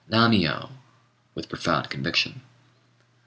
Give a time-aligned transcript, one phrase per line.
[0.09, 0.71] nammiyô!"
[1.35, 2.41] with profound conviction.